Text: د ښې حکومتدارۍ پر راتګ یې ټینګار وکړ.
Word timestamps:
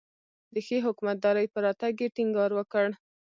د 0.53 0.55
ښې 0.65 0.77
حکومتدارۍ 0.87 1.47
پر 1.53 1.61
راتګ 1.65 1.95
یې 2.01 2.13
ټینګار 2.15 2.51
وکړ. 2.55 2.85